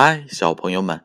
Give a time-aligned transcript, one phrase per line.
[0.00, 1.04] 嗨，小朋友们，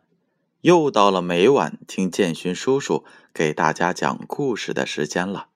[0.62, 5.48] 又到了每晚听建勋叔叔给大家讲故事的时间了。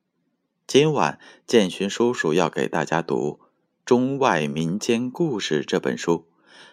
[0.66, 3.40] 今晚建勋叔叔要给大家读
[3.86, 6.26] 《中外民间故事》这本书。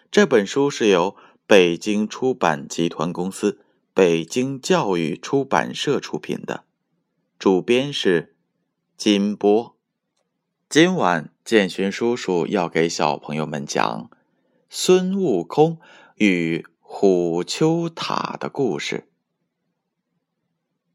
[0.09, 1.15] 这本书是由
[1.45, 3.59] 北京出版集团公司、
[3.93, 6.63] 北京教育出版社出品的，
[7.37, 8.33] 主编是
[8.97, 9.77] 金波。
[10.67, 14.09] 今晚建勋叔叔要给小朋友们讲
[14.67, 15.77] 孙悟空。
[16.15, 19.09] 与虎丘塔的故事。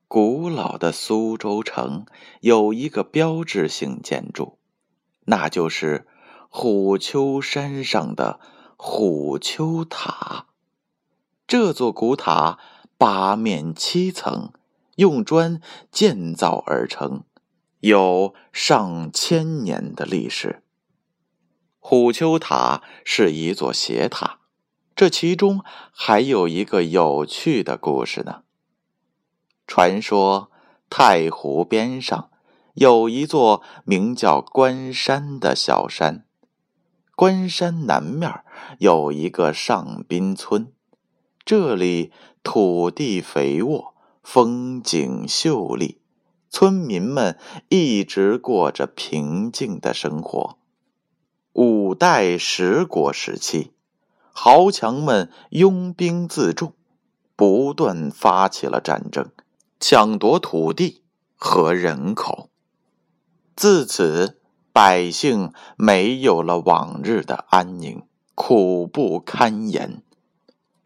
[0.08, 2.06] 古老的苏州城
[2.40, 4.58] 有一个标志性建筑，
[5.26, 6.06] 那就是
[6.48, 8.40] 虎丘山上的
[8.78, 10.46] 虎丘塔。
[11.46, 12.58] 这座古塔
[12.96, 14.54] 八面七层，
[14.96, 15.60] 用砖
[15.92, 17.24] 建造而成，
[17.80, 20.62] 有上千年的历史。
[21.78, 24.39] 虎丘塔是一座斜塔。
[25.00, 28.42] 这其中还有一个有趣的故事呢。
[29.66, 30.50] 传说
[30.90, 32.28] 太湖边上
[32.74, 36.26] 有一座名叫关山的小山，
[37.16, 38.30] 关山南面
[38.78, 40.70] 有一个上滨村，
[41.46, 46.02] 这里土地肥沃，风景秀丽，
[46.50, 47.38] 村民们
[47.70, 50.58] 一直过着平静的生活。
[51.54, 53.72] 五代十国时期。
[54.42, 56.72] 豪强们拥兵自重，
[57.36, 59.30] 不断发起了战争，
[59.78, 61.02] 抢夺土地
[61.36, 62.48] 和人口。
[63.54, 64.40] 自此，
[64.72, 68.02] 百姓没有了往日的安宁，
[68.34, 70.02] 苦不堪言。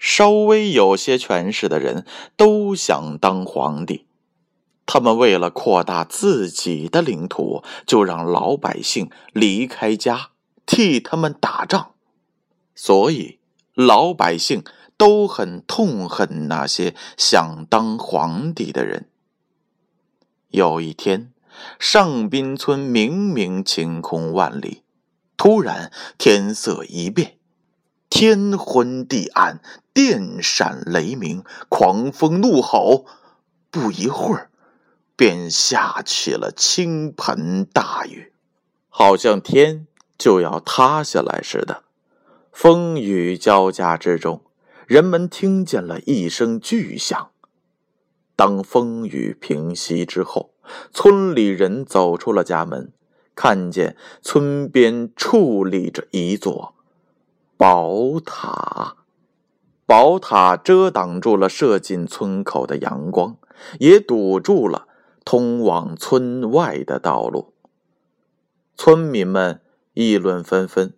[0.01, 2.05] 稍微有些权势的人
[2.37, 4.09] 都想当皇帝，
[4.85, 10.31] 他们为了扩大自己的领土，就让老百姓离开家，
[10.67, 11.93] 替他们打仗。
[12.75, 13.39] 所以，
[13.75, 14.63] 老百姓
[14.97, 19.09] 都很痛恨那些想当皇帝的人。
[20.49, 21.33] 有一天，
[21.79, 24.83] 上滨村明明晴空万里，
[25.37, 27.37] 突然天色一变，
[28.09, 29.61] 天昏地暗，
[29.93, 33.05] 电闪雷鸣，狂风怒吼，
[33.73, 34.51] 不一会儿，
[35.17, 38.33] 便下起了倾盆大雨，
[38.89, 41.83] 好像天就要塌下来似的。
[42.55, 44.41] 风雨交加之中，
[44.87, 47.31] 人们听见了一声巨响。
[48.37, 50.55] 当风雨平息之后，
[50.93, 52.93] 村里人走出了家门，
[53.35, 56.77] 看见村边矗立着一座
[57.57, 58.99] 宝塔。
[59.85, 63.37] 宝塔遮挡住了射进村口的阳光，
[63.81, 64.87] 也堵住了
[65.25, 67.53] 通往村外的道路。
[68.77, 69.61] 村民们
[69.95, 70.95] 议论纷纷。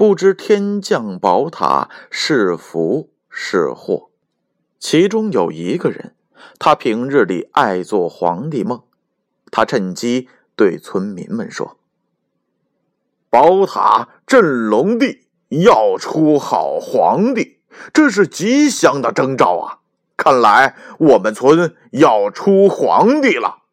[0.00, 4.08] 不知天降宝塔是福是祸，
[4.78, 6.14] 其中有一个人，
[6.58, 8.82] 他平日里爱做皇帝梦，
[9.50, 11.76] 他趁机对村民们说
[13.28, 17.58] ：“宝塔镇龙帝要出好皇帝，
[17.92, 19.80] 这是吉祥的征兆啊！
[20.16, 23.64] 看来我们村要出皇帝了。”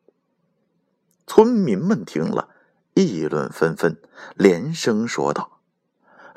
[1.25, 2.49] 村民们听了，
[2.95, 3.97] 议论纷纷，
[4.35, 5.56] 连声说道。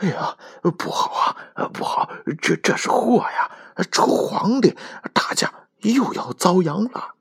[0.00, 0.36] 哎呀，
[0.78, 2.10] 不好啊，不好！
[2.40, 3.50] 这这是祸呀！
[3.90, 4.74] 出皇帝，
[5.12, 7.14] 大家又要遭殃了。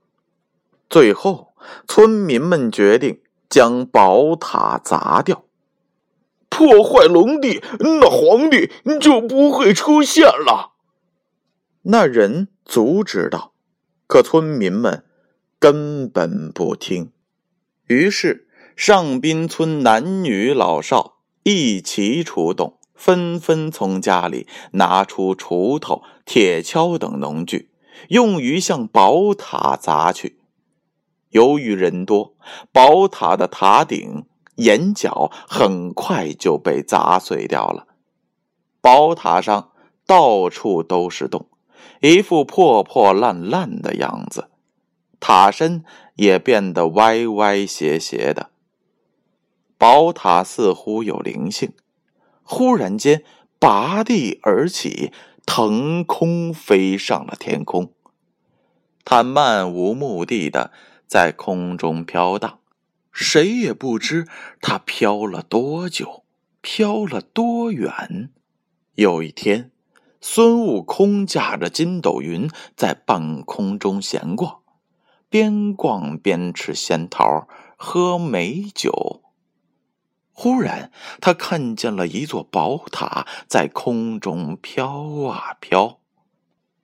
[0.90, 1.54] 最后，
[1.88, 5.44] 村民们决定将宝塔砸掉，
[6.48, 10.72] 破坏龙帝，那皇帝就不会出现了。
[11.82, 13.52] 那人阻止道，
[14.08, 15.04] 可村民们
[15.60, 17.12] 根本不听。
[17.88, 18.48] 于是，
[18.78, 21.19] 上滨村男女老少。
[21.44, 27.72] 一齐出动，纷纷从家里拿出锄头、铁锹等农具，
[28.10, 30.40] 用于向宝塔砸去。
[31.30, 32.36] 由于人多，
[32.72, 37.88] 宝塔的塔顶、檐角很快就被砸碎掉了。
[38.82, 39.72] 宝塔上
[40.06, 41.48] 到处都是洞，
[42.02, 44.50] 一副破破烂烂的样子，
[45.20, 45.84] 塔身
[46.16, 48.49] 也变得歪歪斜斜的。
[49.80, 51.72] 宝塔似乎有灵性，
[52.44, 53.24] 忽然间
[53.60, 55.14] 拔地而起，
[55.46, 57.94] 腾空飞上了天空。
[59.06, 60.74] 它漫无目的的
[61.08, 62.60] 在空中飘荡，
[63.14, 64.28] 谁也不知
[64.60, 66.26] 它飘了多久，
[66.60, 68.32] 飘了多远。
[68.96, 69.72] 有一天，
[70.20, 74.60] 孙悟空驾着筋斗云在半空中闲逛，
[75.30, 77.48] 边逛边吃仙桃，
[77.78, 79.22] 喝美酒。
[80.42, 80.90] 忽然，
[81.20, 86.00] 他看见了一座宝塔在空中飘啊飘，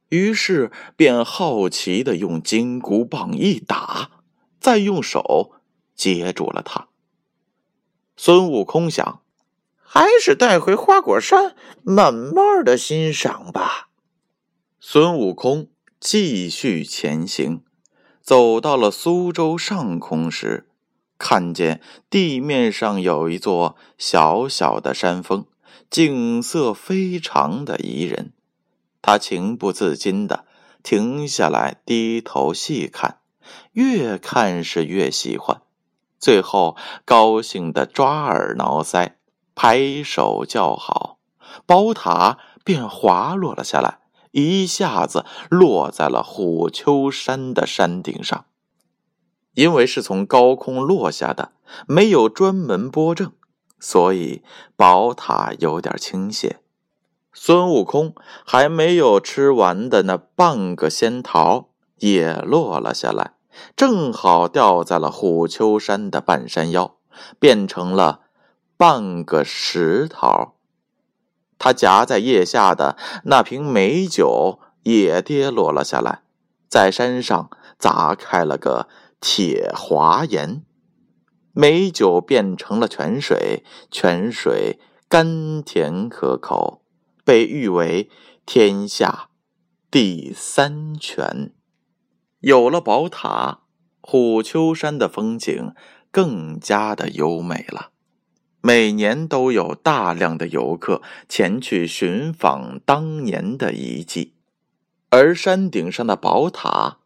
[0.10, 4.12] 于是便好奇的用金箍棒一打，
[4.60, 5.54] 再用手
[5.96, 6.90] 接住了它。
[8.18, 9.22] 孙悟空想，
[9.78, 13.88] 还是带回花果山，慢慢的欣赏吧。
[14.81, 15.69] 孙悟空
[16.02, 17.63] 继续前行，
[18.22, 20.68] 走到了苏州上空时。
[21.18, 25.46] 看见地面上有一座小小的山峰，
[25.90, 28.34] 景色非常的宜人。
[29.02, 30.46] 他情不自禁的
[30.84, 33.20] 停下来，低头细看，
[33.72, 35.62] 越看是越喜欢。
[36.20, 36.76] 最后，
[37.06, 39.14] 高兴的抓耳挠腮，
[39.54, 41.20] 拍手叫好，
[41.66, 44.00] 宝塔便滑落了下来，
[44.32, 48.46] 一下子落在了虎丘山的山顶上。
[49.56, 51.54] 因为是从高空落下的，
[51.88, 53.31] 没有专门拨正，
[53.80, 54.44] 所以
[54.75, 56.60] 宝塔有点倾斜。
[57.34, 58.13] 孙悟空
[58.46, 63.34] 还没有吃完的那半个仙桃也落了下来，
[63.75, 66.96] 正好掉在了虎丘山的半山腰，
[67.40, 68.22] 变成了
[68.78, 70.56] 半个石桃。
[71.57, 76.24] 他夹在腋下的那瓶美酒也跌落了下来，
[76.69, 77.50] 在山上
[77.80, 78.88] 砸开了个。
[79.27, 80.63] 铁华岩，
[81.51, 84.80] 美酒变成了泉水，泉水
[85.10, 86.83] 甘甜可口，
[87.24, 88.07] 被誉为
[88.45, 89.31] 天下
[89.89, 91.51] 第三泉。
[92.42, 93.63] 有了宝塔，
[94.00, 95.74] 虎丘山的风景
[96.12, 97.89] 更加的优美了。
[98.62, 104.36] 每年都有大量的游客前去寻访当年的遗迹，
[105.10, 107.00] 而山顶上的宝塔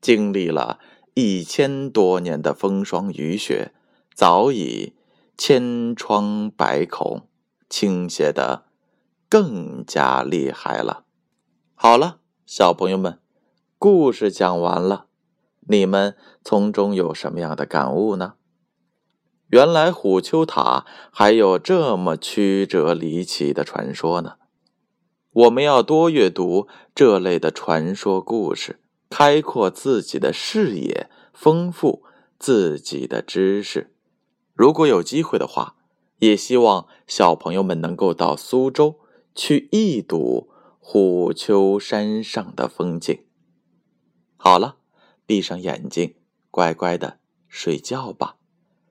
[0.00, 0.78] 经历了。
[1.14, 3.72] 一千多年的风霜雨雪，
[4.12, 4.94] 早已
[5.38, 7.28] 千疮百孔，
[7.68, 8.64] 倾斜的
[9.28, 11.04] 更加厉害了。
[11.74, 13.20] 好了，小朋友们，
[13.78, 15.06] 故事讲完了，
[15.68, 18.34] 你们从中有什么样的感悟呢？
[19.48, 24.34] 原来虎丘塔还有这么曲折离奇的传说呢。
[25.30, 28.80] 我们要多阅读这类的传说故事。
[29.16, 32.02] 开阔自己的视野，丰富
[32.36, 33.94] 自己的知识。
[34.54, 35.76] 如果有机会的话，
[36.18, 38.98] 也希望小朋友们能够到苏州
[39.32, 40.50] 去一睹
[40.80, 43.16] 虎丘山上的风景。
[44.36, 44.78] 好了，
[45.24, 46.16] 闭上眼睛，
[46.50, 48.34] 乖乖的睡觉吧。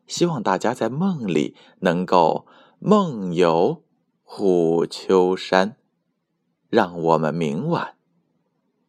[0.08, 2.48] 希望大家在梦里能够
[2.80, 3.84] 梦游
[4.24, 5.76] 虎丘山。
[6.70, 7.98] 让我们明晚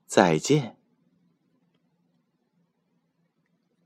[0.07, 0.77] 再见。